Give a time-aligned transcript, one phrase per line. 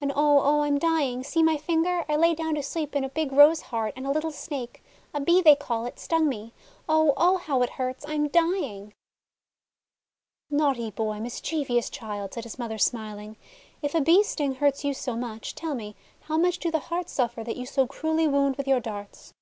[0.00, 1.24] "And— oh!— oh— I 'm dying!
[1.24, 2.04] See my finger!
[2.08, 5.18] I lay down to sleep in a big Rose heart, and a little Snake— a
[5.20, 6.52] Bee they call it— stung me!
[6.88, 8.04] Oh!— oh how it hurts!
[8.06, 8.94] 1 'm dying!'
[10.50, 13.34] 'Naughty boy, mischievous child," said his mother, smiling,
[13.82, 17.10] :<if a Bee's sting hurts you so much, tell me, how much do the hearts
[17.10, 19.34] suffer that you so cruelly wound with your darts?'